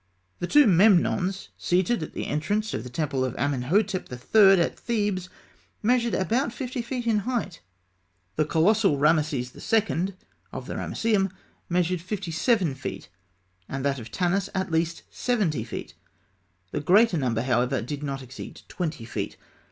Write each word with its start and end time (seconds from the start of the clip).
The 0.39 0.47
two 0.47 0.65
Memnons 0.65 1.49
seated 1.59 2.01
at 2.01 2.13
the 2.15 2.25
entrance 2.25 2.73
of 2.73 2.83
the 2.83 2.89
temple 2.89 3.23
of 3.23 3.35
Amenhotep 3.37 4.11
III., 4.11 4.59
at 4.59 4.75
Thebes, 4.79 5.29
measured 5.83 6.15
about 6.15 6.51
fifty 6.51 6.81
feet 6.81 7.05
in 7.05 7.19
height. 7.19 7.61
The 8.35 8.45
colossal 8.45 8.97
Rameses 8.97 9.53
II. 9.55 10.15
of 10.51 10.65
the 10.65 10.75
Ramesseum 10.77 11.29
measured 11.69 12.01
fifty 12.01 12.31
seven 12.31 12.73
feet, 12.73 13.09
and 13.69 13.85
that 13.85 13.99
of 13.99 14.09
Tanis 14.09 14.49
at 14.55 14.71
least 14.71 15.03
seventy 15.11 15.63
feet. 15.63 15.93
The 16.71 16.81
greater 16.81 17.19
number, 17.19 17.43
however, 17.43 17.79
did 17.83 18.01
not 18.01 18.23
exceed 18.23 18.63
twenty 18.67 19.05
feet. 19.05 19.37